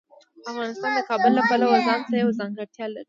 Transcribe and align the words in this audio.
افغانستان 0.51 0.91
د 0.97 0.99
کابل 1.09 1.31
له 1.37 1.43
پلوه 1.49 1.77
ځانته 1.87 2.13
یوه 2.21 2.33
ځانګړتیا 2.39 2.85
لري. 2.89 2.99